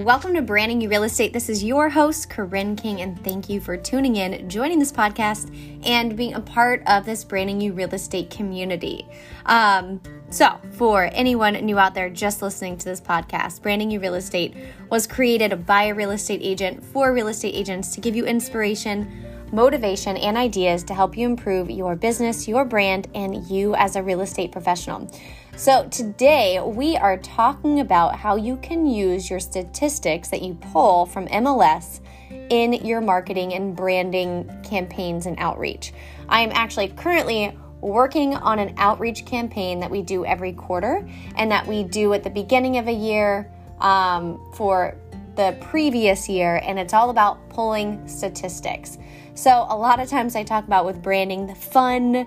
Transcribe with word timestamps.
Welcome 0.00 0.32
to 0.36 0.42
Branding 0.42 0.80
You 0.80 0.88
Real 0.88 1.02
Estate. 1.02 1.34
This 1.34 1.50
is 1.50 1.62
your 1.62 1.90
host, 1.90 2.30
Corinne 2.30 2.76
King, 2.76 3.02
and 3.02 3.22
thank 3.22 3.50
you 3.50 3.60
for 3.60 3.76
tuning 3.76 4.16
in, 4.16 4.48
joining 4.48 4.78
this 4.78 4.90
podcast, 4.90 5.54
and 5.84 6.16
being 6.16 6.32
a 6.32 6.40
part 6.40 6.82
of 6.86 7.04
this 7.04 7.24
Branding 7.24 7.60
You 7.60 7.74
Real 7.74 7.92
Estate 7.92 8.30
community. 8.30 9.06
Um, 9.44 10.00
so, 10.30 10.58
for 10.70 11.10
anyone 11.12 11.52
new 11.54 11.78
out 11.78 11.92
there 11.92 12.08
just 12.08 12.40
listening 12.40 12.78
to 12.78 12.86
this 12.86 13.02
podcast, 13.02 13.60
Branding 13.60 13.90
You 13.90 14.00
Real 14.00 14.14
Estate 14.14 14.56
was 14.88 15.06
created 15.06 15.66
by 15.66 15.84
a 15.84 15.94
real 15.94 16.12
estate 16.12 16.40
agent 16.42 16.82
for 16.82 17.12
real 17.12 17.28
estate 17.28 17.54
agents 17.54 17.94
to 17.94 18.00
give 18.00 18.16
you 18.16 18.24
inspiration 18.24 19.28
motivation, 19.52 20.16
and 20.16 20.36
ideas 20.36 20.82
to 20.82 20.94
help 20.94 21.16
you 21.16 21.26
improve 21.26 21.70
your 21.70 21.94
business, 21.94 22.48
your 22.48 22.64
brand, 22.64 23.06
and 23.14 23.46
you 23.48 23.74
as 23.74 23.96
a 23.96 24.02
real 24.02 24.22
estate 24.22 24.50
professional. 24.50 25.10
So, 25.54 25.86
today 25.90 26.58
we 26.64 26.96
are 26.96 27.18
talking 27.18 27.80
about 27.80 28.16
how 28.16 28.36
you 28.36 28.56
can 28.56 28.86
use 28.86 29.28
your 29.28 29.38
statistics 29.38 30.30
that 30.30 30.40
you 30.40 30.54
pull 30.54 31.04
from 31.04 31.28
MLS 31.28 32.00
in 32.48 32.72
your 32.72 33.02
marketing 33.02 33.52
and 33.52 33.76
branding 33.76 34.50
campaigns 34.64 35.26
and 35.26 35.38
outreach. 35.38 35.92
I 36.28 36.40
am 36.40 36.50
actually 36.52 36.88
currently 36.88 37.56
working 37.82 38.34
on 38.34 38.58
an 38.58 38.74
outreach 38.78 39.26
campaign 39.26 39.78
that 39.80 39.90
we 39.90 40.00
do 40.00 40.24
every 40.24 40.54
quarter 40.54 41.06
and 41.36 41.50
that 41.52 41.66
we 41.66 41.84
do 41.84 42.14
at 42.14 42.24
the 42.24 42.30
beginning 42.30 42.78
of 42.78 42.88
a 42.88 42.92
year 42.92 43.52
um, 43.80 44.40
for 44.54 44.96
the 45.36 45.56
previous 45.60 46.30
year, 46.30 46.62
and 46.64 46.78
it's 46.78 46.94
all 46.94 47.10
about 47.10 47.46
pulling 47.50 48.06
statistics. 48.08 48.96
So, 49.34 49.66
a 49.68 49.76
lot 49.76 50.00
of 50.00 50.08
times 50.08 50.34
I 50.34 50.44
talk 50.44 50.66
about 50.66 50.86
with 50.86 51.02
branding 51.02 51.46
the 51.46 51.54
fun, 51.54 52.26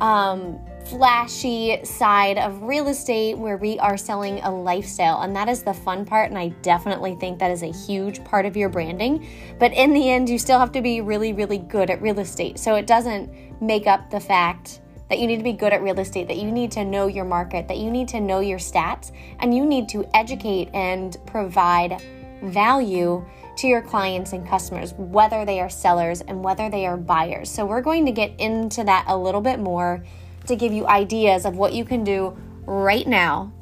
um, 0.00 0.60
flashy 0.86 1.84
side 1.84 2.38
of 2.38 2.62
real 2.62 2.88
estate 2.88 3.38
where 3.38 3.56
we 3.56 3.78
are 3.78 3.96
selling 3.96 4.40
a 4.40 4.50
lifestyle. 4.50 5.22
And 5.22 5.34
that 5.36 5.48
is 5.48 5.62
the 5.62 5.74
fun 5.74 6.04
part. 6.04 6.30
And 6.30 6.38
I 6.38 6.48
definitely 6.62 7.14
think 7.16 7.38
that 7.38 7.50
is 7.50 7.62
a 7.62 7.72
huge 7.72 8.22
part 8.24 8.46
of 8.46 8.56
your 8.56 8.68
branding. 8.68 9.26
But 9.58 9.72
in 9.72 9.92
the 9.92 10.10
end, 10.10 10.28
you 10.28 10.38
still 10.38 10.58
have 10.58 10.72
to 10.72 10.82
be 10.82 11.00
really, 11.00 11.32
really 11.32 11.58
good 11.58 11.90
at 11.90 12.02
real 12.02 12.18
estate. 12.18 12.58
So 12.58 12.74
it 12.74 12.86
doesn't 12.86 13.62
make 13.62 13.86
up 13.86 14.10
the 14.10 14.20
fact 14.20 14.80
that 15.08 15.18
you 15.18 15.26
need 15.26 15.36
to 15.36 15.44
be 15.44 15.52
good 15.52 15.72
at 15.72 15.82
real 15.82 15.98
estate, 16.00 16.26
that 16.28 16.38
you 16.38 16.50
need 16.50 16.70
to 16.72 16.84
know 16.84 17.06
your 17.06 17.24
market, 17.24 17.68
that 17.68 17.76
you 17.76 17.90
need 17.90 18.08
to 18.08 18.20
know 18.20 18.40
your 18.40 18.58
stats, 18.58 19.12
and 19.40 19.54
you 19.54 19.66
need 19.66 19.88
to 19.90 20.08
educate 20.14 20.70
and 20.72 21.18
provide 21.26 22.02
value 22.44 23.24
to 23.56 23.66
your 23.66 23.82
clients 23.82 24.32
and 24.32 24.48
customers, 24.48 24.94
whether 24.94 25.44
they 25.44 25.60
are 25.60 25.68
sellers 25.68 26.22
and 26.22 26.42
whether 26.42 26.70
they 26.70 26.86
are 26.86 26.96
buyers. 26.96 27.50
So, 27.50 27.66
we're 27.66 27.82
going 27.82 28.06
to 28.06 28.12
get 28.12 28.32
into 28.40 28.84
that 28.84 29.04
a 29.06 29.16
little 29.16 29.42
bit 29.42 29.60
more 29.60 30.02
to 30.46 30.56
give 30.56 30.72
you 30.72 30.86
ideas 30.86 31.44
of 31.44 31.56
what 31.56 31.72
you 31.72 31.84
can 31.84 32.04
do 32.04 32.36
right 32.66 33.06
now 33.06 33.52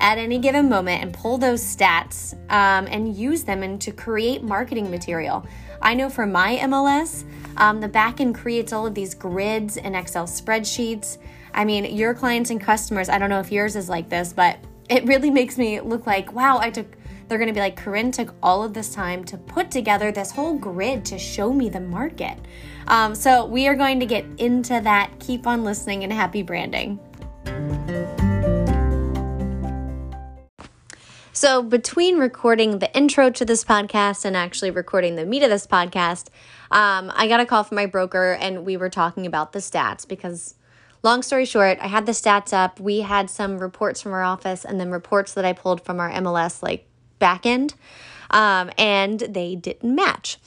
at 0.00 0.18
any 0.18 0.38
given 0.38 0.68
moment 0.68 1.02
and 1.02 1.14
pull 1.14 1.38
those 1.38 1.62
stats 1.62 2.34
um, 2.50 2.88
and 2.90 3.16
use 3.16 3.44
them 3.44 3.62
and 3.62 3.80
to 3.80 3.92
create 3.92 4.42
marketing 4.42 4.90
material. 4.90 5.46
I 5.80 5.94
know 5.94 6.10
for 6.10 6.26
my 6.26 6.56
MLS, 6.58 7.24
um, 7.56 7.80
the 7.80 7.88
backend 7.88 8.34
creates 8.34 8.72
all 8.72 8.86
of 8.86 8.94
these 8.94 9.14
grids 9.14 9.76
and 9.76 9.94
Excel 9.94 10.26
spreadsheets. 10.26 11.18
I 11.54 11.64
mean, 11.64 11.84
your 11.96 12.14
clients 12.14 12.50
and 12.50 12.60
customers, 12.60 13.08
I 13.08 13.18
don't 13.18 13.30
know 13.30 13.40
if 13.40 13.52
yours 13.52 13.76
is 13.76 13.88
like 13.88 14.08
this, 14.08 14.32
but 14.32 14.58
it 14.88 15.04
really 15.04 15.30
makes 15.30 15.56
me 15.56 15.80
look 15.80 16.06
like, 16.06 16.32
wow, 16.32 16.58
I 16.58 16.70
took 16.70 16.96
they're 17.28 17.38
going 17.38 17.48
to 17.48 17.54
be 17.54 17.60
like, 17.60 17.76
Corinne 17.76 18.10
took 18.10 18.34
all 18.42 18.62
of 18.62 18.74
this 18.74 18.94
time 18.94 19.24
to 19.24 19.38
put 19.38 19.70
together 19.70 20.12
this 20.12 20.30
whole 20.30 20.54
grid 20.54 21.04
to 21.06 21.18
show 21.18 21.52
me 21.52 21.68
the 21.68 21.80
market. 21.80 22.38
Um, 22.86 23.14
so 23.14 23.46
we 23.46 23.66
are 23.68 23.74
going 23.74 24.00
to 24.00 24.06
get 24.06 24.24
into 24.38 24.80
that. 24.80 25.10
Keep 25.20 25.46
on 25.46 25.64
listening 25.64 26.04
and 26.04 26.12
happy 26.12 26.42
branding. 26.42 26.98
So, 31.34 31.60
between 31.62 32.18
recording 32.18 32.78
the 32.78 32.94
intro 32.96 33.28
to 33.30 33.44
this 33.44 33.64
podcast 33.64 34.24
and 34.24 34.36
actually 34.36 34.70
recording 34.70 35.16
the 35.16 35.26
meat 35.26 35.42
of 35.42 35.50
this 35.50 35.66
podcast, 35.66 36.28
um, 36.70 37.10
I 37.16 37.26
got 37.26 37.40
a 37.40 37.46
call 37.46 37.64
from 37.64 37.76
my 37.76 37.86
broker 37.86 38.34
and 38.34 38.64
we 38.64 38.76
were 38.76 38.90
talking 38.90 39.26
about 39.26 39.52
the 39.52 39.58
stats 39.58 40.06
because, 40.06 40.54
long 41.02 41.22
story 41.22 41.44
short, 41.44 41.78
I 41.80 41.88
had 41.88 42.06
the 42.06 42.12
stats 42.12 42.52
up. 42.52 42.78
We 42.78 43.00
had 43.00 43.28
some 43.28 43.58
reports 43.58 44.00
from 44.00 44.12
our 44.12 44.22
office 44.22 44.64
and 44.64 44.78
then 44.78 44.92
reports 44.92 45.32
that 45.32 45.44
I 45.44 45.52
pulled 45.52 45.84
from 45.84 45.98
our 45.98 46.12
MLS 46.12 46.62
like 46.62 46.86
back 47.22 47.46
end, 47.46 47.74
um, 48.30 48.70
and 48.76 49.20
they 49.20 49.54
didn't 49.54 49.94
match. 49.94 50.38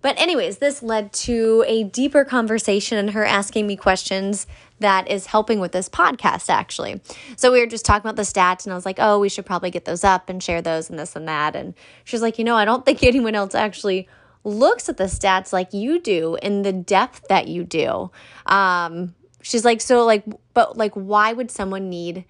But, 0.00 0.18
anyways, 0.20 0.58
this 0.58 0.82
led 0.82 1.12
to 1.12 1.64
a 1.68 1.84
deeper 1.84 2.24
conversation 2.24 2.98
and 2.98 3.10
her 3.10 3.24
asking 3.24 3.68
me 3.68 3.76
questions 3.76 4.48
that 4.80 5.08
is 5.08 5.26
helping 5.26 5.60
with 5.60 5.70
this 5.70 5.88
podcast, 5.88 6.50
actually. 6.50 7.00
So, 7.36 7.52
we 7.52 7.60
were 7.60 7.66
just 7.66 7.84
talking 7.84 8.08
about 8.08 8.16
the 8.16 8.22
stats, 8.22 8.64
and 8.64 8.72
I 8.72 8.74
was 8.74 8.84
like, 8.84 8.96
oh, 8.98 9.20
we 9.20 9.28
should 9.28 9.46
probably 9.46 9.70
get 9.70 9.84
those 9.84 10.02
up 10.02 10.28
and 10.28 10.42
share 10.42 10.60
those 10.60 10.90
and 10.90 10.98
this 10.98 11.14
and 11.14 11.28
that. 11.28 11.54
And 11.54 11.74
she's 12.02 12.22
like, 12.22 12.38
you 12.38 12.44
know, 12.44 12.56
I 12.56 12.64
don't 12.64 12.84
think 12.84 13.02
anyone 13.04 13.36
else 13.36 13.54
actually 13.54 14.08
looks 14.42 14.88
at 14.88 14.96
the 14.96 15.04
stats 15.04 15.52
like 15.52 15.72
you 15.72 16.00
do 16.00 16.36
in 16.42 16.62
the 16.62 16.72
depth 16.72 17.28
that 17.28 17.46
you 17.46 17.62
do. 17.62 18.10
Um, 18.46 19.14
she's 19.42 19.64
like, 19.64 19.80
so, 19.80 20.04
like, 20.04 20.24
but, 20.52 20.76
like, 20.76 20.94
why 20.94 21.32
would 21.32 21.50
someone 21.50 21.88
need 21.88 22.24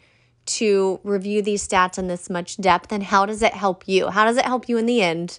to 0.44 1.00
review 1.04 1.42
these 1.42 1.66
stats 1.66 1.98
in 1.98 2.08
this 2.08 2.28
much 2.28 2.56
depth 2.56 2.92
and 2.92 3.02
how 3.02 3.26
does 3.26 3.42
it 3.42 3.54
help 3.54 3.86
you? 3.86 4.08
How 4.08 4.24
does 4.24 4.36
it 4.36 4.44
help 4.44 4.68
you 4.68 4.76
in 4.76 4.86
the 4.86 5.00
end? 5.00 5.38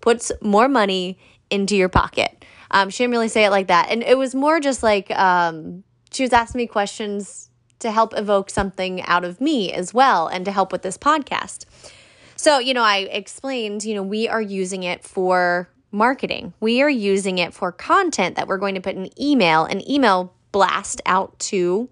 Puts 0.00 0.30
more 0.40 0.68
money 0.68 1.18
into 1.50 1.76
your 1.76 1.88
pocket. 1.88 2.44
Um, 2.70 2.90
she 2.90 3.04
didn't 3.04 3.12
really 3.12 3.28
say 3.28 3.44
it 3.44 3.50
like 3.50 3.68
that. 3.68 3.90
And 3.90 4.02
it 4.02 4.18
was 4.18 4.34
more 4.34 4.60
just 4.60 4.82
like 4.82 5.10
um, 5.12 5.84
she 6.12 6.22
was 6.22 6.32
asking 6.32 6.58
me 6.58 6.66
questions 6.66 7.50
to 7.80 7.90
help 7.90 8.16
evoke 8.16 8.50
something 8.50 9.02
out 9.02 9.24
of 9.24 9.40
me 9.40 9.72
as 9.72 9.92
well 9.92 10.28
and 10.28 10.44
to 10.44 10.52
help 10.52 10.72
with 10.72 10.82
this 10.82 10.96
podcast. 10.96 11.64
So, 12.36 12.58
you 12.58 12.74
know, 12.74 12.82
I 12.82 12.98
explained, 12.98 13.84
you 13.84 13.94
know, 13.94 14.02
we 14.02 14.28
are 14.28 14.42
using 14.42 14.82
it 14.82 15.04
for 15.04 15.68
marketing. 15.90 16.52
We 16.60 16.82
are 16.82 16.90
using 16.90 17.38
it 17.38 17.54
for 17.54 17.72
content 17.72 18.36
that 18.36 18.46
we're 18.46 18.58
going 18.58 18.74
to 18.74 18.80
put 18.80 18.96
an 18.96 19.08
email, 19.20 19.64
an 19.64 19.88
email 19.88 20.34
blast 20.52 21.00
out 21.06 21.38
to 21.38 21.88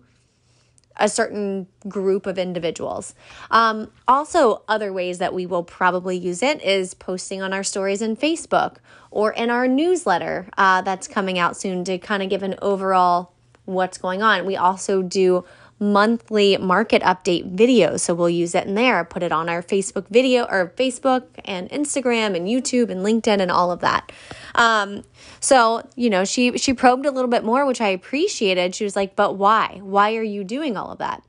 a 0.97 1.09
certain 1.09 1.67
group 1.89 2.27
of 2.27 2.39
individuals. 2.39 3.15
Um, 3.51 3.91
also, 4.07 4.63
other 4.69 4.93
ways 4.93 5.19
that 5.19 5.35
we 5.35 5.47
will 5.47 5.65
probably 5.65 6.17
use 6.17 6.43
it 6.43 6.63
is 6.63 6.95
posting 6.95 7.43
on 7.43 7.53
our 7.53 7.65
stories 7.65 8.01
in 8.01 8.17
Facebook 8.17 8.77
or 9.11 9.33
in 9.33 9.51
our 9.51 9.67
newsletter 9.67 10.49
uh, 10.57 10.83
that's 10.83 11.09
coming 11.09 11.39
out 11.39 11.57
soon 11.57 11.85
to 11.85 11.99
kind 11.99 12.23
of 12.23 12.29
give 12.29 12.43
an 12.43 12.55
overall 12.63 13.33
what's 13.65 13.99
going 13.99 14.23
on. 14.23 14.45
We 14.45 14.57
also 14.57 15.03
do 15.03 15.45
monthly 15.93 16.57
market 16.57 17.03
update 17.03 17.53
video. 17.53 17.97
So 17.97 18.15
we'll 18.15 18.31
use 18.31 18.55
it 18.55 18.67
in 18.67 18.75
there, 18.75 19.05
put 19.05 19.23
it 19.23 19.33
on 19.33 19.49
our 19.49 19.63
Facebook 19.63 20.09
video 20.09 20.45
or 20.45 20.73
Facebook 20.77 21.25
and 21.45 21.69
Instagram 21.71 22.37
and 22.37 22.49
YouTube 22.49 22.91
and 22.91 23.05
LinkedIn 23.05 23.41
and 23.41 23.51
all 23.51 23.71
of 23.71 23.81
that. 23.81 24.11
Um, 24.55 25.05
so, 25.41 25.87
you 25.97 26.11
know, 26.11 26.25
she 26.25 26.57
she 26.59 26.73
probed 26.73 27.07
a 27.07 27.11
little 27.11 27.31
bit 27.31 27.45
more, 27.45 27.67
which 27.67 27.81
I 27.81 27.89
appreciated. 27.89 28.75
She 28.75 28.85
was 28.85 28.97
like, 28.97 29.15
"But 29.15 29.37
why? 29.37 29.81
Why 29.83 30.17
are 30.17 30.23
you 30.23 30.45
doing 30.45 30.77
all 30.77 30.91
of 30.91 30.99
that?" 30.99 31.23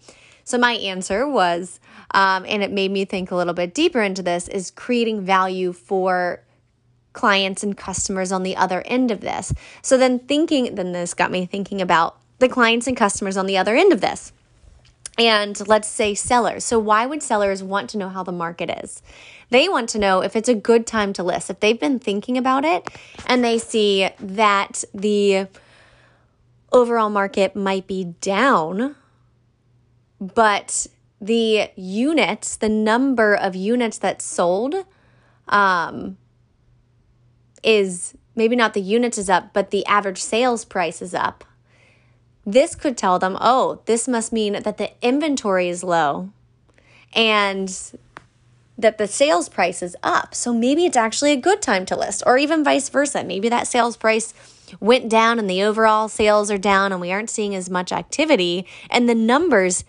So 0.44 0.58
my 0.60 0.74
answer 0.74 1.28
was, 1.28 1.80
um, 2.12 2.46
and 2.48 2.62
it 2.62 2.72
made 2.72 2.92
me 2.92 3.04
think 3.04 3.32
a 3.32 3.36
little 3.36 3.56
bit 3.56 3.74
deeper 3.74 4.02
into 4.02 4.22
this, 4.22 4.48
is 4.48 4.70
creating 4.72 5.22
value 5.26 5.74
for 5.74 6.44
clients 7.14 7.64
and 7.64 7.76
customers 7.76 8.32
on 8.32 8.44
the 8.44 8.56
other 8.56 8.84
end 8.86 9.10
of 9.10 9.22
this. 9.22 9.54
So 9.82 9.98
then 9.98 10.20
thinking, 10.20 10.76
then 10.76 10.92
this 10.92 11.14
got 11.14 11.32
me 11.32 11.46
thinking 11.46 11.82
about 11.82 12.18
the 12.40 12.50
clients 12.50 12.86
and 12.88 12.96
customers 12.96 13.38
on 13.38 13.48
the 13.48 13.58
other 13.58 13.76
end 13.76 13.92
of 13.92 14.02
this. 14.02 14.34
And 15.18 15.66
let's 15.68 15.88
say 15.88 16.14
sellers. 16.14 16.66
So, 16.66 16.78
why 16.78 17.06
would 17.06 17.24
sellers 17.24 17.64
want 17.64 17.90
to 17.92 17.98
know 17.98 18.10
how 18.10 18.24
the 18.24 18.34
market 18.34 18.70
is? 18.84 19.02
They 19.50 19.70
want 19.70 19.90
to 19.90 20.00
know 20.00 20.22
if 20.22 20.36
it's 20.36 20.50
a 20.50 20.56
good 20.56 20.86
time 20.86 21.14
to 21.14 21.24
list. 21.24 21.50
If 21.50 21.60
they've 21.60 21.80
been 21.80 22.00
thinking 22.00 22.38
about 22.38 22.66
it 22.66 22.88
and 23.26 23.44
they 23.44 23.58
see 23.58 24.10
that 24.20 24.84
the 24.94 25.48
overall 26.72 27.10
market 27.10 27.56
might 27.56 27.88
be 27.88 28.16
down, 28.20 28.96
but 30.20 30.88
the 31.22 31.70
units, 31.76 32.58
the 32.58 32.70
number 32.70 33.36
of 33.36 33.56
units 33.56 33.98
that 34.00 34.22
sold, 34.22 34.76
um, 35.48 36.18
is 37.64 38.16
maybe 38.36 38.56
not 38.56 38.74
the 38.74 38.82
units 38.82 39.18
is 39.18 39.30
up, 39.30 39.54
but 39.54 39.72
the 39.72 39.86
average 39.86 40.22
sales 40.22 40.66
price 40.66 41.02
is 41.02 41.14
up 41.14 41.46
this 42.46 42.76
could 42.76 42.98
tell 42.98 43.20
them, 43.20 43.38
oh, 43.42 43.82
this 43.86 44.08
must 44.08 44.32
mean 44.32 44.54
that 44.54 44.78
the 44.78 44.92
inventory 45.02 45.68
is 45.70 45.84
low 45.84 46.30
and 47.14 47.92
that 48.78 48.98
the 48.98 49.08
sales 49.08 49.50
price 49.50 49.82
is 49.82 49.96
up. 50.04 50.36
So 50.36 50.54
maybe 50.54 50.86
it's 50.86 50.98
actually 50.98 51.32
a 51.32 51.38
good 51.38 51.62
time 51.62 51.86
to 51.88 51.98
list, 51.98 52.24
or 52.26 52.38
even 52.38 52.64
vice 52.64 52.90
versa. 52.90 53.24
Maybe 53.24 53.48
that 53.50 53.68
sales 53.68 53.96
price 53.96 54.34
went 54.80 55.08
down 55.08 55.40
and 55.40 55.50
the 55.50 55.64
overall 55.64 56.10
sales 56.10 56.52
are 56.52 56.58
down 56.58 56.92
and 56.92 57.00
we 57.00 57.12
aren't 57.12 57.30
seeing 57.30 57.56
as 57.56 57.70
much 57.70 57.92
activity, 57.92 58.68
and 58.90 59.08
the 59.08 59.16
numbers 59.16 59.86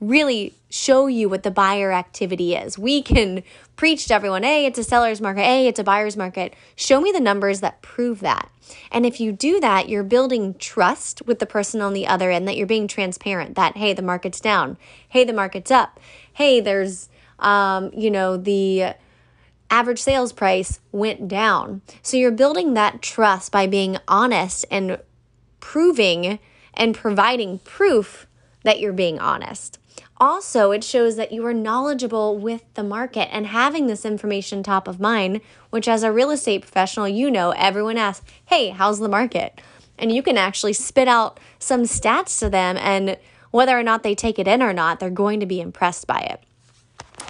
really 0.00 0.54
show 0.70 1.06
you 1.06 1.28
what 1.28 1.42
the 1.42 1.50
buyer 1.50 1.92
activity 1.92 2.54
is. 2.54 2.78
We 2.78 3.02
can 3.02 3.42
preach 3.76 4.06
to 4.06 4.14
everyone, 4.14 4.42
hey, 4.42 4.66
it's 4.66 4.78
a 4.78 4.84
seller's 4.84 5.20
market, 5.20 5.44
hey, 5.44 5.66
it's 5.66 5.78
a 5.78 5.84
buyer's 5.84 6.16
market. 6.16 6.54
Show 6.76 7.00
me 7.00 7.10
the 7.10 7.20
numbers 7.20 7.60
that 7.60 7.82
prove 7.82 8.20
that. 8.20 8.50
And 8.92 9.06
if 9.06 9.18
you 9.18 9.32
do 9.32 9.60
that, 9.60 9.88
you're 9.88 10.02
building 10.02 10.54
trust 10.54 11.26
with 11.26 11.38
the 11.38 11.46
person 11.46 11.80
on 11.80 11.94
the 11.94 12.06
other 12.06 12.30
end 12.30 12.46
that 12.46 12.56
you're 12.56 12.66
being 12.66 12.86
transparent 12.86 13.54
that, 13.56 13.76
hey, 13.76 13.92
the 13.92 14.02
market's 14.02 14.40
down. 14.40 14.76
Hey, 15.08 15.24
the 15.24 15.32
market's 15.32 15.70
up. 15.70 15.98
Hey, 16.32 16.60
there's, 16.60 17.08
um, 17.38 17.90
you 17.94 18.10
know, 18.10 18.36
the 18.36 18.94
average 19.70 20.00
sales 20.00 20.32
price 20.32 20.80
went 20.92 21.28
down. 21.28 21.82
So 22.02 22.16
you're 22.16 22.30
building 22.30 22.74
that 22.74 23.02
trust 23.02 23.52
by 23.52 23.66
being 23.66 23.98
honest 24.06 24.64
and 24.70 24.98
proving 25.60 26.38
and 26.74 26.94
providing 26.94 27.58
proof 27.60 28.26
that 28.64 28.80
you're 28.80 28.92
being 28.92 29.18
honest. 29.18 29.77
Also, 30.18 30.70
it 30.70 30.82
shows 30.82 31.16
that 31.16 31.32
you 31.32 31.44
are 31.46 31.54
knowledgeable 31.54 32.36
with 32.36 32.62
the 32.74 32.82
market 32.82 33.32
and 33.32 33.46
having 33.46 33.86
this 33.86 34.04
information 34.04 34.62
top 34.62 34.88
of 34.88 34.98
mind, 35.00 35.40
which 35.70 35.88
as 35.88 36.02
a 36.02 36.12
real 36.12 36.30
estate 36.30 36.62
professional, 36.62 37.08
you 37.08 37.30
know 37.30 37.50
everyone 37.52 37.96
asks, 37.96 38.26
Hey, 38.46 38.70
how's 38.70 38.98
the 38.98 39.08
market? 39.08 39.60
And 39.98 40.12
you 40.12 40.22
can 40.22 40.36
actually 40.36 40.72
spit 40.72 41.08
out 41.08 41.40
some 41.58 41.82
stats 41.82 42.38
to 42.40 42.50
them, 42.50 42.76
and 42.76 43.16
whether 43.50 43.78
or 43.78 43.82
not 43.82 44.02
they 44.02 44.14
take 44.14 44.38
it 44.38 44.48
in 44.48 44.62
or 44.62 44.72
not, 44.72 45.00
they're 45.00 45.10
going 45.10 45.40
to 45.40 45.46
be 45.46 45.60
impressed 45.60 46.06
by 46.06 46.20
it. 46.20 46.42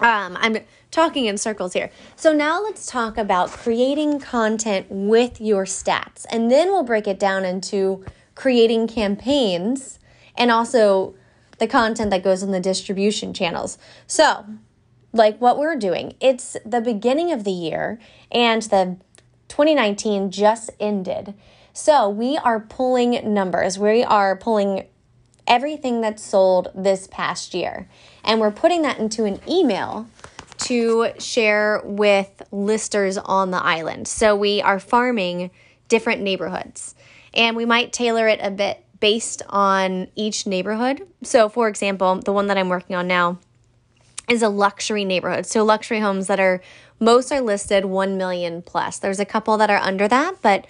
Um, 0.03 0.37
I'm 0.41 0.59
talking 0.91 1.27
in 1.27 1.39
circles 1.39 1.73
here. 1.73 1.91
So 2.17 2.33
now 2.33 2.63
let's 2.63 2.87
talk 2.87 3.19
about 3.19 3.51
creating 3.51 4.21
content 4.21 4.87
with 4.91 5.41
your 5.41 5.65
stats, 5.65 6.25
and 6.31 6.51
then 6.51 6.69
we'll 6.69 6.85
break 6.85 7.07
it 7.07 7.19
down 7.19 7.45
into 7.45 8.05
creating 8.35 8.87
campaigns 8.87 9.99
and 10.37 10.51
also 10.51 11.15
the 11.59 11.67
content 11.67 12.11
that 12.11 12.25
goes 12.25 12.43
in 12.43 12.51
the 12.51 12.61
distribution 12.61 13.35
channels. 13.35 13.79
So, 14.07 14.47
like 15.13 15.39
what 15.41 15.59
we're 15.59 15.77
doing, 15.77 16.15
it's 16.21 16.57
the 16.65 16.81
beginning 16.81 17.33
of 17.33 17.45
the 17.45 17.53
year 17.53 17.99
and 18.31 18.63
the 18.63 18.97
2019 19.49 20.31
just 20.31 20.71
ended. 20.79 21.35
So, 21.73 22.09
we 22.09 22.37
are 22.37 22.61
pulling 22.61 23.33
numbers. 23.33 23.79
We 23.79 24.05
are 24.05 24.37
pulling 24.37 24.87
everything 25.47 26.01
that's 26.01 26.23
sold 26.23 26.69
this 26.75 27.09
past 27.09 27.55
year. 27.55 27.89
And 28.23 28.41
we're 28.41 28.51
putting 28.51 28.83
that 28.83 28.99
into 28.99 29.25
an 29.25 29.41
email 29.49 30.07
to 30.59 31.11
share 31.19 31.81
with 31.85 32.43
listers 32.51 33.17
on 33.17 33.51
the 33.51 33.63
island. 33.63 34.07
So 34.07 34.37
we 34.37 34.61
are 34.61 34.79
farming 34.79 35.51
different 35.89 36.21
neighborhoods 36.21 36.95
and 37.33 37.57
we 37.57 37.65
might 37.65 37.93
tailor 37.93 38.29
it 38.29 38.41
a 38.43 38.51
bit 38.51 38.85
based 39.01 39.43
on 39.49 40.09
each 40.15 40.47
neighborhood. 40.47 41.07
So, 41.23 41.49
for 41.49 41.69
example, 41.69 42.17
the 42.17 42.33
one 42.33 42.47
that 42.49 42.59
I'm 42.59 42.69
working 42.69 42.97
on 42.97 43.07
now 43.07 43.39
is 44.29 44.43
a 44.43 44.49
luxury 44.49 45.05
neighborhood. 45.05 45.47
So, 45.47 45.65
luxury 45.65 46.01
homes 46.01 46.27
that 46.27 46.41
are 46.41 46.61
most 47.01 47.33
are 47.33 47.41
listed 47.41 47.85
1 47.85 48.17
million 48.17 48.63
plus. 48.63 48.99
There's 48.99 49.21
a 49.21 49.25
couple 49.25 49.57
that 49.59 49.71
are 49.71 49.79
under 49.79 50.09
that, 50.09 50.37
but 50.43 50.67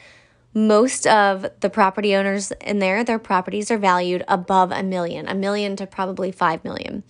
most 0.55 1.07
of 1.07 1.47
the 1.61 1.71
property 1.71 2.15
owners 2.15 2.53
in 2.61 2.79
there, 2.79 3.05
their 3.05 3.19
properties 3.19 3.71
are 3.71 3.79
valued 3.79 4.25
above 4.29 4.73
a 4.73 4.83
million, 4.83 5.29
a 5.29 5.35
million 5.35 5.77
to 5.77 5.87
probably 5.87 6.33
5 6.33 6.65
million. 6.65 7.03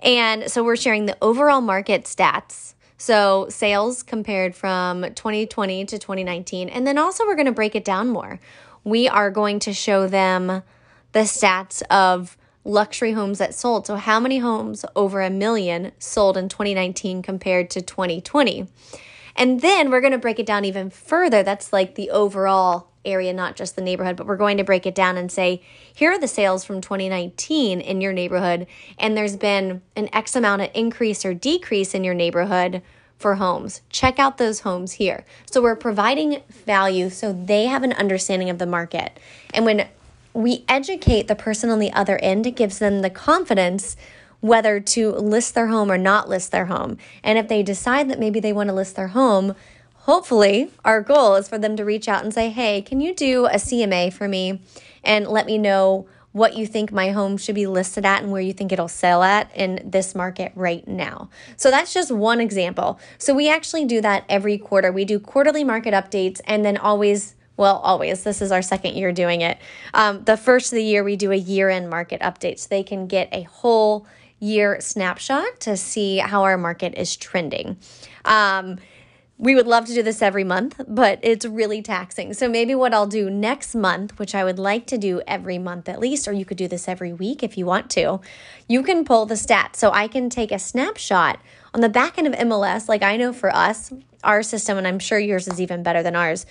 And 0.00 0.50
so 0.50 0.62
we're 0.62 0.76
sharing 0.76 1.06
the 1.06 1.16
overall 1.20 1.60
market 1.60 2.04
stats. 2.04 2.74
So 2.96 3.46
sales 3.48 4.02
compared 4.02 4.54
from 4.54 5.02
2020 5.02 5.84
to 5.86 5.98
2019. 5.98 6.68
And 6.68 6.86
then 6.86 6.98
also 6.98 7.24
we're 7.24 7.36
going 7.36 7.46
to 7.46 7.52
break 7.52 7.74
it 7.74 7.84
down 7.84 8.08
more. 8.08 8.40
We 8.88 9.06
are 9.06 9.30
going 9.30 9.58
to 9.60 9.74
show 9.74 10.06
them 10.06 10.62
the 11.12 11.20
stats 11.20 11.82
of 11.90 12.38
luxury 12.64 13.12
homes 13.12 13.38
that 13.38 13.54
sold. 13.54 13.86
So 13.86 13.96
how 13.96 14.18
many 14.18 14.38
homes 14.38 14.84
over 14.96 15.20
a 15.20 15.28
million 15.28 15.92
sold 15.98 16.38
in 16.38 16.48
2019 16.48 17.22
compared 17.22 17.68
to 17.70 17.82
2020? 17.82 18.66
And 19.36 19.60
then 19.60 19.90
we're 19.90 20.00
going 20.00 20.12
to 20.12 20.18
break 20.18 20.38
it 20.38 20.46
down 20.46 20.64
even 20.64 20.88
further. 20.88 21.42
That's 21.42 21.70
like 21.70 21.96
the 21.96 22.10
overall 22.10 22.88
area, 23.04 23.32
not 23.32 23.56
just 23.56 23.76
the 23.76 23.82
neighborhood, 23.82 24.16
but 24.16 24.26
we're 24.26 24.36
going 24.36 24.56
to 24.56 24.64
break 24.64 24.86
it 24.86 24.94
down 24.94 25.16
and 25.18 25.30
say, 25.30 25.62
here 25.94 26.12
are 26.12 26.18
the 26.18 26.26
sales 26.26 26.64
from 26.64 26.80
2019 26.80 27.80
in 27.80 28.00
your 28.00 28.12
neighborhood, 28.12 28.66
and 28.98 29.16
there's 29.16 29.36
been 29.36 29.82
an 29.96 30.08
X 30.12 30.34
amount 30.34 30.62
of 30.62 30.70
increase 30.74 31.24
or 31.24 31.34
decrease 31.34 31.94
in 31.94 32.04
your 32.04 32.14
neighborhood 32.14 32.82
for 33.18 33.34
homes. 33.34 33.82
Check 33.90 34.18
out 34.18 34.38
those 34.38 34.60
homes 34.60 34.92
here. 34.92 35.24
So 35.50 35.60
we're 35.60 35.76
providing 35.76 36.42
value 36.64 37.10
so 37.10 37.32
they 37.32 37.66
have 37.66 37.82
an 37.82 37.92
understanding 37.92 38.48
of 38.48 38.58
the 38.58 38.66
market. 38.66 39.18
And 39.52 39.64
when 39.64 39.88
we 40.32 40.64
educate 40.68 41.26
the 41.26 41.34
person 41.34 41.68
on 41.68 41.80
the 41.80 41.92
other 41.92 42.18
end, 42.18 42.46
it 42.46 42.52
gives 42.52 42.78
them 42.78 43.02
the 43.02 43.10
confidence 43.10 43.96
whether 44.40 44.78
to 44.78 45.10
list 45.10 45.54
their 45.54 45.66
home 45.66 45.90
or 45.90 45.98
not 45.98 46.28
list 46.28 46.52
their 46.52 46.66
home. 46.66 46.96
And 47.24 47.38
if 47.38 47.48
they 47.48 47.64
decide 47.64 48.08
that 48.08 48.20
maybe 48.20 48.38
they 48.38 48.52
want 48.52 48.68
to 48.68 48.74
list 48.74 48.94
their 48.94 49.08
home, 49.08 49.56
hopefully 49.94 50.70
our 50.84 51.00
goal 51.00 51.34
is 51.34 51.48
for 51.48 51.58
them 51.58 51.76
to 51.76 51.84
reach 51.84 52.08
out 52.08 52.22
and 52.22 52.32
say, 52.32 52.50
hey, 52.50 52.80
can 52.80 53.00
you 53.00 53.14
do 53.14 53.46
a 53.46 53.54
CMA 53.54 54.12
for 54.12 54.28
me 54.28 54.60
and 55.02 55.26
let 55.26 55.46
me 55.46 55.58
know 55.58 56.06
what 56.32 56.56
you 56.56 56.66
think 56.66 56.92
my 56.92 57.10
home 57.10 57.36
should 57.36 57.54
be 57.54 57.66
listed 57.66 58.04
at 58.04 58.22
and 58.22 58.30
where 58.30 58.42
you 58.42 58.52
think 58.52 58.70
it'll 58.70 58.88
sell 58.88 59.22
at 59.22 59.50
in 59.56 59.80
this 59.84 60.14
market 60.14 60.52
right 60.54 60.86
now. 60.86 61.30
So 61.56 61.70
that's 61.70 61.92
just 61.94 62.10
one 62.10 62.40
example. 62.40 63.00
So 63.16 63.34
we 63.34 63.48
actually 63.48 63.86
do 63.86 64.00
that 64.02 64.24
every 64.28 64.58
quarter. 64.58 64.92
We 64.92 65.04
do 65.04 65.18
quarterly 65.18 65.64
market 65.64 65.94
updates 65.94 66.40
and 66.44 66.64
then 66.64 66.76
always 66.76 67.34
well, 67.56 67.78
always. 67.78 68.22
This 68.22 68.40
is 68.40 68.52
our 68.52 68.62
second 68.62 68.94
year 68.94 69.10
doing 69.10 69.40
it. 69.40 69.58
Um, 69.92 70.22
the 70.22 70.36
first 70.36 70.72
of 70.72 70.76
the 70.76 70.84
year, 70.84 71.02
we 71.02 71.16
do 71.16 71.32
a 71.32 71.36
year 71.36 71.68
end 71.68 71.90
market 71.90 72.20
update 72.20 72.60
so 72.60 72.68
they 72.70 72.84
can 72.84 73.08
get 73.08 73.28
a 73.32 73.42
whole 73.42 74.06
year 74.38 74.80
snapshot 74.80 75.58
to 75.60 75.76
see 75.76 76.18
how 76.18 76.44
our 76.44 76.56
market 76.56 76.94
is 76.94 77.16
trending. 77.16 77.76
Um, 78.24 78.78
we 79.38 79.54
would 79.54 79.68
love 79.68 79.86
to 79.86 79.94
do 79.94 80.02
this 80.02 80.20
every 80.20 80.42
month, 80.42 80.80
but 80.88 81.20
it's 81.22 81.46
really 81.46 81.80
taxing. 81.80 82.34
So 82.34 82.48
maybe 82.48 82.74
what 82.74 82.92
I'll 82.92 83.06
do 83.06 83.30
next 83.30 83.74
month, 83.74 84.18
which 84.18 84.34
I 84.34 84.42
would 84.42 84.58
like 84.58 84.86
to 84.88 84.98
do 84.98 85.22
every 85.28 85.58
month 85.58 85.88
at 85.88 86.00
least, 86.00 86.26
or 86.26 86.32
you 86.32 86.44
could 86.44 86.56
do 86.56 86.66
this 86.66 86.88
every 86.88 87.12
week 87.12 87.44
if 87.44 87.56
you 87.56 87.64
want 87.64 87.88
to, 87.90 88.20
you 88.68 88.82
can 88.82 89.04
pull 89.04 89.26
the 89.26 89.36
stats. 89.36 89.76
So 89.76 89.92
I 89.92 90.08
can 90.08 90.28
take 90.28 90.50
a 90.50 90.58
snapshot 90.58 91.40
on 91.72 91.80
the 91.80 91.88
back 91.88 92.18
end 92.18 92.26
of 92.26 92.32
MLS. 92.34 92.88
Like 92.88 93.04
I 93.04 93.16
know 93.16 93.32
for 93.32 93.54
us, 93.54 93.92
our 94.24 94.42
system, 94.42 94.76
and 94.76 94.88
I'm 94.88 94.98
sure 94.98 95.20
yours 95.20 95.46
is 95.46 95.60
even 95.60 95.84
better 95.84 96.02
than 96.02 96.16
ours, 96.16 96.44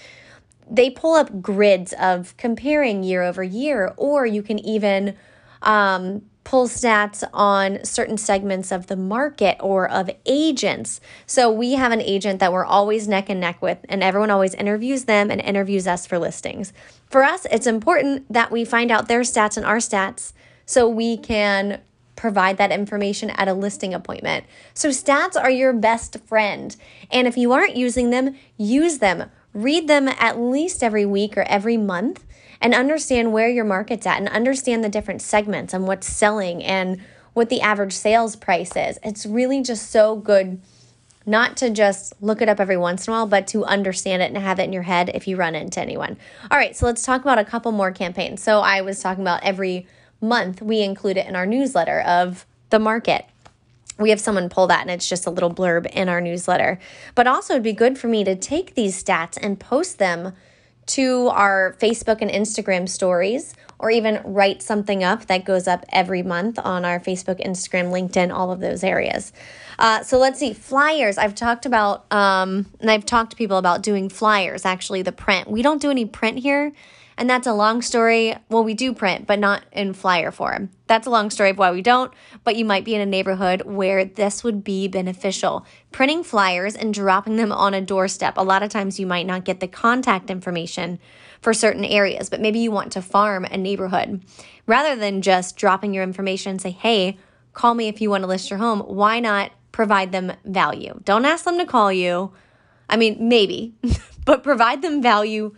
they 0.69 0.90
pull 0.90 1.16
up 1.16 1.42
grids 1.42 1.94
of 2.00 2.36
comparing 2.38 3.04
year 3.04 3.22
over 3.24 3.44
year, 3.44 3.94
or 3.98 4.25
you 4.25 4.42
can 4.42 4.60
even 4.60 5.16
um, 5.62 6.22
pull 6.47 6.69
stats 6.69 7.25
on 7.33 7.83
certain 7.83 8.17
segments 8.17 8.71
of 8.71 8.88
the 8.88 8.95
market 8.95 9.57
or 9.59 9.89
of 9.91 10.09
agents. 10.25 11.01
So 11.25 11.51
we 11.51 11.73
have 11.73 11.91
an 11.91 11.99
agent 11.99 12.39
that 12.39 12.53
we're 12.53 12.63
always 12.63 13.05
neck 13.05 13.27
and 13.27 13.41
neck 13.41 13.61
with, 13.61 13.79
and 13.89 14.01
everyone 14.01 14.31
always 14.31 14.53
interviews 14.53 15.03
them 15.03 15.29
and 15.29 15.41
interviews 15.41 15.88
us 15.88 16.07
for 16.07 16.17
listings. 16.17 16.71
For 17.09 17.21
us, 17.21 17.45
it's 17.51 17.67
important 17.67 18.31
that 18.31 18.49
we 18.49 18.63
find 18.63 18.91
out 18.91 19.09
their 19.09 19.23
stats 19.23 19.57
and 19.57 19.65
our 19.65 19.79
stats 19.79 20.31
so 20.65 20.88
we 20.88 21.17
can 21.17 21.81
provide 22.15 22.55
that 22.59 22.71
information 22.71 23.29
at 23.31 23.49
a 23.49 23.53
listing 23.53 23.94
appointment. 23.94 24.45
So, 24.73 24.88
stats 24.88 25.35
are 25.35 25.51
your 25.51 25.73
best 25.73 26.18
friend. 26.25 26.73
And 27.11 27.27
if 27.27 27.35
you 27.35 27.51
aren't 27.51 27.75
using 27.75 28.09
them, 28.09 28.37
use 28.56 28.99
them. 28.99 29.30
Read 29.54 29.89
them 29.89 30.07
at 30.07 30.39
least 30.39 30.81
every 30.81 31.06
week 31.06 31.37
or 31.37 31.44
every 31.44 31.75
month 31.75 32.23
and 32.61 32.73
understand 32.73 33.33
where 33.33 33.49
your 33.49 33.66
market's 33.66 34.06
at 34.06 34.19
and 34.19 34.30
understand 34.30 34.83
the 34.83 34.90
different 34.90 35.21
segments 35.21 35.73
and 35.73 35.87
what's 35.87 36.07
selling 36.07 36.64
and 36.64 37.02
what 37.33 37.49
the 37.49 37.61
average 37.61 37.94
sales 37.94 38.35
price 38.35 38.76
is. 38.76 38.97
It's 39.04 39.26
really 39.26 39.61
just 39.61 39.92
so 39.92 40.16
good 40.16 40.59
not 41.28 41.57
to 41.57 41.69
just 41.69 42.14
look 42.21 42.42
it 42.42 42.47
up 42.47 42.59
every 42.59 42.78
once 42.78 43.06
in 43.06 43.14
a 43.14 43.18
while, 43.18 43.28
but 43.28 43.47
to 43.47 43.66
understand 43.66 44.21
it 44.21 44.31
and 44.33 44.37
have 44.37 44.59
it 44.59 44.64
in 44.64 44.73
your 44.73 44.83
head 44.83 45.11
if 45.14 45.28
you 45.28 45.35
run 45.35 45.56
into 45.56 45.81
anyone. 45.81 46.18
All 46.49 46.57
right, 46.57 46.76
so 46.76 46.85
let's 46.85 47.04
talk 47.04 47.21
about 47.21 47.37
a 47.37 47.45
couple 47.45 47.71
more 47.73 47.92
campaigns. 47.92 48.42
So 48.42 48.61
I 48.61 48.81
was 48.81 49.02
talking 49.02 49.23
about 49.23 49.44
every 49.44 49.85
month 50.21 50.61
we 50.61 50.81
include 50.81 51.18
it 51.18 51.28
in 51.28 51.35
our 51.35 51.45
newsletter 51.45 51.99
of 52.02 52.45
the 52.69 52.80
market. 52.80 53.26
We 53.99 54.09
have 54.09 54.21
someone 54.21 54.49
pull 54.49 54.68
that 54.68 54.81
and 54.81 54.90
it's 54.90 55.07
just 55.07 55.26
a 55.26 55.30
little 55.30 55.54
blurb 55.54 55.85
in 55.87 56.07
our 56.07 56.21
newsletter. 56.21 56.80
But 57.14 57.28
also, 57.28 57.54
it'd 57.54 57.64
be 57.64 57.73
good 57.73 57.97
for 57.97 58.07
me 58.07 58.23
to 58.23 58.35
take 58.35 58.76
these 58.76 59.02
stats 59.02 59.37
and 59.42 59.59
post 59.59 59.99
them 59.99 60.33
to 60.87 61.27
our 61.29 61.75
Facebook 61.79 62.21
and 62.21 62.31
Instagram 62.31 62.87
stories, 62.87 63.53
or 63.79 63.91
even 63.91 64.21
write 64.23 64.61
something 64.61 65.03
up 65.03 65.27
that 65.27 65.45
goes 65.45 65.67
up 65.67 65.85
every 65.91 66.23
month 66.23 66.57
on 66.59 66.83
our 66.83 66.99
Facebook, 66.99 67.45
Instagram, 67.45 67.91
LinkedIn, 67.91 68.33
all 68.33 68.51
of 68.51 68.59
those 68.59 68.83
areas. 68.83 69.31
Uh, 69.77 70.01
so 70.01 70.17
let's 70.17 70.39
see, 70.39 70.53
flyers. 70.53 71.17
I've 71.17 71.35
talked 71.35 71.65
about, 71.65 72.11
um, 72.11 72.65
and 72.79 72.89
I've 72.89 73.06
talked 73.06 73.31
to 73.31 73.37
people 73.37 73.57
about 73.57 73.83
doing 73.83 74.09
flyers, 74.09 74.65
actually, 74.65 75.03
the 75.03 75.11
print. 75.11 75.49
We 75.49 75.61
don't 75.61 75.81
do 75.81 75.91
any 75.91 76.06
print 76.06 76.39
here 76.39 76.73
and 77.18 77.30
that's 77.30 77.47
a 77.47 77.54
long 77.54 77.81
story. 77.81 78.36
Well, 78.50 78.64
we 78.64 78.76
do 78.76 78.94
print, 78.94 79.26
but 79.26 79.40
not 79.40 79.64
in 79.71 79.94
flyer 79.94 80.31
form. 80.31 80.69
That's 80.86 81.07
a 81.07 81.09
long 81.09 81.31
story 81.31 81.50
of 81.50 81.57
why 81.57 81.71
we 81.71 81.81
don't, 81.81 82.14
but 82.44 82.56
you 82.56 82.64
might 82.64 82.86
be 82.86 82.94
in 82.94 83.02
a 83.02 83.06
neighborhood 83.06 83.64
where 83.64 84.06
this 84.06 84.44
would 84.44 84.64
be 84.64 84.88
beneficial. 84.88 85.66
Printing 85.92 86.24
flyers 86.24 86.76
and 86.76 86.94
dropping 86.94 87.36
them 87.38 87.52
on 87.52 87.74
a 87.74 87.81
doorstep. 87.81 88.36
A 88.38 88.44
lot 88.44 88.62
of 88.62 88.69
times 88.69 89.00
you 89.00 89.07
might 89.07 89.26
not 89.26 89.45
get 89.45 89.59
the 89.59 89.68
contact 89.68 90.30
information 90.30 91.00
for 91.42 91.54
certain 91.54 91.83
areas, 91.83 92.30
but 92.30 92.42
maybe 92.42 92.59
you 92.59 92.71
want 92.71 92.92
to 92.92 93.02
farm 93.02 93.45
a 93.45 93.57
neighborhood. 93.57 94.24
Rather 94.68 94.95
than 94.95 95.21
just 95.21 95.57
dropping 95.57 95.94
your 95.94 96.04
information 96.04 96.52
and 96.52 96.62
say, 96.62 96.71
hey, 96.71 97.18
call 97.54 97.74
me 97.74 97.88
if 97.88 98.00
you 98.00 98.12
want 98.12 98.21
to 98.24 98.28
list 98.28 98.52
your 98.52 98.59
home, 98.59 98.81
why 98.81 99.19
not 99.19 99.52
provide 99.71 100.12
them 100.12 100.33
value? 100.45 101.00
Don't 101.04 101.26
ask 101.26 101.45
them 101.45 101.57
to 101.57 101.66
call 101.66 101.92
you. 101.92 102.31
I 102.90 102.95
mean, 102.95 103.28
maybe, 103.28 103.74
but 104.26 104.44
provide 104.44 104.81
them 104.81 105.02
value 105.02 105.56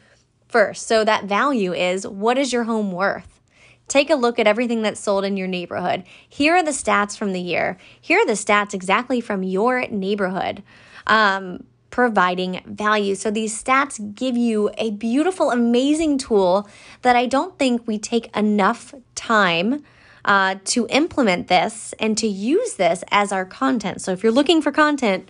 first. 0.49 0.87
So 0.87 1.05
that 1.05 1.25
value 1.25 1.73
is 1.73 2.05
what 2.05 2.37
is 2.37 2.51
your 2.51 2.65
home 2.65 2.91
worth? 2.91 3.39
Take 3.87 4.09
a 4.09 4.15
look 4.15 4.37
at 4.37 4.47
everything 4.47 4.81
that's 4.81 4.99
sold 4.99 5.25
in 5.25 5.37
your 5.37 5.47
neighborhood. 5.47 6.03
Here 6.27 6.55
are 6.55 6.63
the 6.63 6.71
stats 6.71 7.17
from 7.17 7.33
the 7.33 7.41
year. 7.41 7.77
Here 7.99 8.19
are 8.19 8.25
the 8.25 8.33
stats 8.33 8.73
exactly 8.73 9.21
from 9.21 9.41
your 9.41 9.87
neighborhood. 9.87 10.61
Um, 11.07 11.63
providing 11.89 12.61
value. 12.65 13.15
So 13.15 13.31
these 13.31 13.61
stats 13.61 14.13
give 14.13 14.37
you 14.37 14.69
a 14.77 14.91
beautiful, 14.91 15.49
amazing 15.49 16.19
tool 16.19 16.69
that 17.01 17.15
I 17.15 17.25
don't 17.25 17.57
think 17.57 17.87
we 17.87 17.97
take 17.97 18.35
enough 18.37 18.93
time 19.15 19.83
uh, 20.23 20.55
to 20.65 20.85
implement 20.89 21.47
this 21.47 21.93
and 21.99 22.17
to 22.17 22.27
use 22.27 22.75
this 22.75 23.03
as 23.09 23.31
our 23.31 23.45
content. 23.45 24.01
So 24.01 24.11
if 24.11 24.21
you're 24.21 24.31
looking 24.31 24.61
for 24.61 24.71
content, 24.71 25.29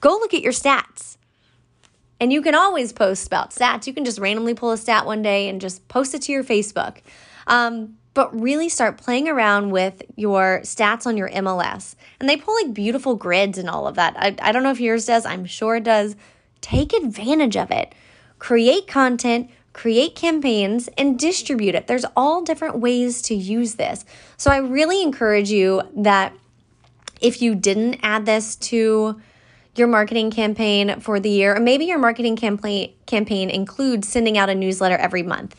go 0.00 0.10
look 0.10 0.34
at 0.34 0.42
your 0.42 0.52
stats. 0.52 1.18
And 2.20 2.32
you 2.32 2.42
can 2.42 2.54
always 2.54 2.92
post 2.92 3.26
about 3.26 3.50
stats. 3.50 3.86
You 3.86 3.94
can 3.94 4.04
just 4.04 4.18
randomly 4.18 4.54
pull 4.54 4.70
a 4.70 4.76
stat 4.76 5.06
one 5.06 5.22
day 5.22 5.48
and 5.48 5.60
just 5.60 5.88
post 5.88 6.14
it 6.14 6.22
to 6.22 6.32
your 6.32 6.44
Facebook. 6.44 6.98
Um, 7.46 7.96
but 8.12 8.38
really 8.38 8.68
start 8.68 8.98
playing 8.98 9.28
around 9.28 9.70
with 9.70 10.02
your 10.16 10.60
stats 10.62 11.06
on 11.06 11.16
your 11.16 11.30
MLS. 11.30 11.94
And 12.18 12.28
they 12.28 12.36
pull 12.36 12.54
like 12.54 12.74
beautiful 12.74 13.14
grids 13.14 13.56
and 13.56 13.70
all 13.70 13.86
of 13.86 13.94
that. 13.94 14.14
I, 14.16 14.36
I 14.42 14.52
don't 14.52 14.62
know 14.62 14.70
if 14.70 14.80
yours 14.80 15.06
does, 15.06 15.24
I'm 15.24 15.46
sure 15.46 15.76
it 15.76 15.84
does. 15.84 16.16
Take 16.60 16.92
advantage 16.92 17.56
of 17.56 17.70
it. 17.70 17.94
Create 18.38 18.86
content, 18.86 19.50
create 19.72 20.14
campaigns, 20.14 20.88
and 20.98 21.18
distribute 21.18 21.74
it. 21.74 21.86
There's 21.86 22.04
all 22.16 22.42
different 22.42 22.80
ways 22.80 23.22
to 23.22 23.34
use 23.34 23.76
this. 23.76 24.04
So 24.36 24.50
I 24.50 24.58
really 24.58 25.02
encourage 25.02 25.50
you 25.50 25.82
that 25.96 26.34
if 27.20 27.40
you 27.40 27.54
didn't 27.54 28.00
add 28.02 28.26
this 28.26 28.56
to 28.56 29.20
your 29.76 29.86
marketing 29.86 30.30
campaign 30.30 31.00
for 31.00 31.20
the 31.20 31.30
year, 31.30 31.56
or 31.56 31.60
maybe 31.60 31.84
your 31.84 31.98
marketing 31.98 32.36
campaign 32.36 32.92
campaign 33.06 33.50
includes 33.50 34.08
sending 34.08 34.36
out 34.36 34.48
a 34.48 34.54
newsletter 34.54 34.96
every 34.96 35.22
month. 35.22 35.56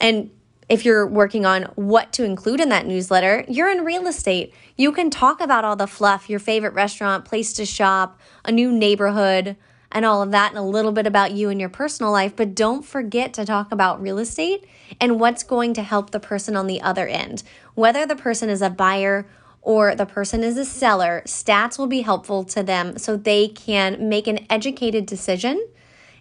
And 0.00 0.30
if 0.68 0.84
you're 0.84 1.06
working 1.06 1.44
on 1.44 1.64
what 1.74 2.12
to 2.14 2.24
include 2.24 2.60
in 2.60 2.70
that 2.70 2.86
newsletter, 2.86 3.44
you're 3.48 3.70
in 3.70 3.84
real 3.84 4.06
estate. 4.06 4.54
You 4.76 4.92
can 4.92 5.10
talk 5.10 5.40
about 5.40 5.64
all 5.64 5.76
the 5.76 5.86
fluff, 5.86 6.30
your 6.30 6.40
favorite 6.40 6.72
restaurant, 6.74 7.24
place 7.24 7.52
to 7.54 7.66
shop, 7.66 8.18
a 8.44 8.52
new 8.52 8.72
neighborhood, 8.72 9.56
and 9.92 10.04
all 10.04 10.22
of 10.22 10.30
that, 10.32 10.50
and 10.50 10.58
a 10.58 10.62
little 10.62 10.90
bit 10.90 11.06
about 11.06 11.32
you 11.32 11.50
and 11.50 11.60
your 11.60 11.68
personal 11.68 12.10
life. 12.10 12.34
But 12.34 12.54
don't 12.54 12.84
forget 12.84 13.32
to 13.34 13.44
talk 13.44 13.70
about 13.70 14.02
real 14.02 14.18
estate 14.18 14.66
and 15.00 15.20
what's 15.20 15.42
going 15.42 15.74
to 15.74 15.82
help 15.82 16.10
the 16.10 16.20
person 16.20 16.56
on 16.56 16.66
the 16.66 16.80
other 16.80 17.06
end. 17.06 17.42
Whether 17.74 18.06
the 18.06 18.16
person 18.16 18.48
is 18.48 18.62
a 18.62 18.70
buyer 18.70 19.26
or 19.64 19.94
the 19.94 20.06
person 20.06 20.44
is 20.44 20.56
a 20.56 20.64
seller, 20.64 21.22
stats 21.26 21.78
will 21.78 21.86
be 21.86 22.02
helpful 22.02 22.44
to 22.44 22.62
them 22.62 22.98
so 22.98 23.16
they 23.16 23.48
can 23.48 24.08
make 24.08 24.26
an 24.26 24.46
educated 24.48 25.06
decision. 25.06 25.66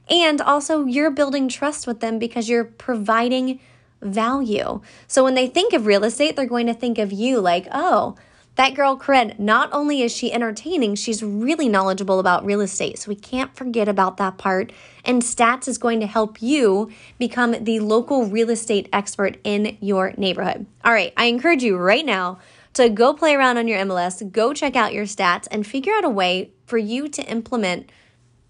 And 0.10 0.42
also, 0.42 0.86
you're 0.86 1.12
building 1.12 1.48
trust 1.48 1.86
with 1.86 2.00
them 2.00 2.20
because 2.20 2.50
you're 2.50 2.64
providing 2.66 3.60
value. 4.02 4.82
So 5.08 5.24
when 5.24 5.36
they 5.36 5.48
think 5.48 5.74
of 5.74 5.86
real 5.86 6.04
estate, 6.04 6.36
they're 6.36 6.46
going 6.46 6.68
to 6.68 6.74
think 6.74 6.98
of 6.98 7.12
you 7.12 7.40
like, 7.40 7.68
oh, 7.72 8.16
that 8.56 8.76
girl 8.76 8.96
Corinne, 8.96 9.34
not 9.40 9.70
only 9.72 10.04
is 10.04 10.16
she 10.16 10.32
entertaining, 10.32 10.96
she's 10.96 11.24
really 11.24 11.68
knowledgeable 11.68 12.20
about 12.20 12.46
real 12.46 12.62
estate. 12.62 13.00
So 13.00 13.10
we 13.10 13.16
can't 13.16 13.56
forget 13.56 13.88
about 13.88 14.18
that 14.18 14.38
part. 14.38 14.72
And 15.04 15.22
Stats 15.22 15.68
is 15.68 15.78
going 15.78 16.00
to 16.02 16.08
help 16.08 16.42
you 16.42 16.92
become 17.18 17.64
the 17.64 17.80
local 17.80 18.26
real 18.26 18.52
estate 18.52 18.88
expert 18.94 19.38
in 19.44 19.78
your 19.82 20.14
neighborhood. 20.18 20.68
All 20.86 20.94
right, 20.94 21.14
I 21.18 21.26
encourage 21.26 21.64
you 21.64 21.78
right 21.78 22.06
now 22.06 22.40
to 22.74 22.90
go 22.90 23.14
play 23.14 23.36
around 23.36 23.58
on 23.58 23.68
your 23.68 23.80
MLS, 23.80 24.32
go 24.32 24.54
check 24.54 24.76
out 24.76 24.94
your 24.94 25.06
stats, 25.06 25.48
and 25.52 25.66
figure 25.66 25.94
out 25.94 26.06
a 26.06 26.10
way 26.10 26.52
for 26.66 26.78
you 26.78 27.08
to 27.10 27.24
implement 27.24 27.92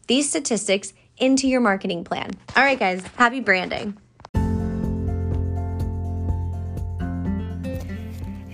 these 0.07 0.29
statistics 0.29 0.93
into 1.17 1.47
your 1.47 1.61
marketing 1.61 2.03
plan. 2.03 2.31
All 2.55 2.63
right, 2.63 2.79
guys, 2.79 3.05
happy 3.17 3.39
branding. 3.39 3.97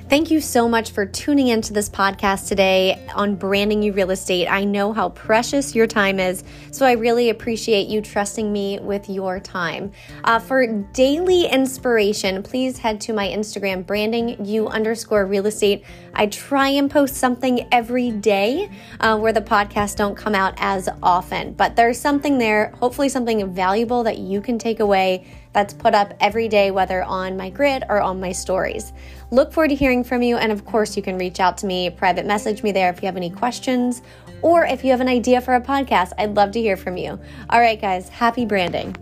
Thank 0.10 0.32
you 0.32 0.42
so 0.42 0.68
much 0.68 0.90
for 0.90 1.06
tuning 1.06 1.50
into 1.50 1.72
this 1.72 1.88
podcast 1.88 2.48
today 2.48 3.00
on 3.14 3.36
Branding 3.36 3.84
You 3.84 3.94
Real 3.94 4.10
Estate. 4.10 4.48
I 4.48 4.64
know 4.64 4.92
how 4.92 5.10
precious 5.10 5.76
your 5.76 5.86
time 5.86 6.20
is, 6.20 6.44
so 6.72 6.84
I 6.84 6.94
really 6.94 7.30
appreciate 7.30 7.88
you 7.88 8.02
trusting 8.02 8.52
me 8.52 8.80
with 8.80 9.08
your 9.08 9.40
time. 9.40 9.92
Uh, 10.24 10.40
for 10.40 10.66
daily 10.66 11.46
inspiration, 11.46 12.42
please 12.42 12.80
head 12.80 13.00
to 13.02 13.14
my 13.14 13.28
Instagram, 13.28 13.86
branding 13.86 14.44
you 14.44 14.68
underscore 14.68 15.28
real 15.28 15.46
estate. 15.46 15.86
I 16.16 16.26
try 16.26 16.70
and 16.70 16.90
post 16.90 17.14
something 17.14 17.68
every 17.72 18.10
day 18.10 18.72
uh, 19.02 19.16
where 19.16 19.32
the 19.32 19.42
podcasts 19.42 19.96
don't 19.96 20.16
come 20.18 20.34
out 20.34 20.56
as 20.58 20.90
often, 21.04 21.54
but 21.54 21.76
there's 21.76 22.00
something 22.00 22.40
there, 22.40 22.74
hopefully, 22.80 23.10
something 23.10 23.54
valuable 23.54 24.02
that 24.06 24.18
you 24.18 24.42
can 24.42 24.58
take 24.58 24.80
away 24.80 25.28
that's 25.54 25.74
put 25.74 25.96
up 25.96 26.14
every 26.20 26.48
day, 26.48 26.72
whether 26.72 27.04
on 27.04 27.36
my 27.36 27.50
grid 27.50 27.84
or 27.90 28.02
on 28.02 28.20
my 28.20 28.32
stories. 28.32 28.94
Look 29.32 29.52
forward 29.52 29.70
to 29.70 29.76
hearing 29.76 30.04
from 30.04 30.22
you. 30.22 30.38
And 30.38 30.52
of 30.52 30.66
course, 30.66 30.96
you 30.96 31.04
can 31.04 31.18
reach 31.18 31.40
out 31.40 31.58
to 31.60 31.66
me, 31.66 31.90
private 31.90 32.26
message 32.26 32.64
me 32.64 32.72
there 32.72 32.90
if 32.90 33.02
you 33.02 33.08
have 33.08 33.18
any 33.18 33.30
questions 33.30 34.02
or 34.42 34.66
if 34.66 34.84
you 34.84 34.92
have 34.92 35.02
an 35.02 35.10
idea 35.10 35.42
for 35.42 35.56
a 35.56 35.62
podcast. 35.62 36.14
I'd 36.18 36.36
love 36.36 36.52
to 36.52 36.62
hear 36.62 36.78
from 36.78 36.98
you. 36.98 37.20
All 37.50 37.60
right, 37.60 37.80
guys, 37.80 38.10
happy 38.10 38.46
branding. 38.46 38.96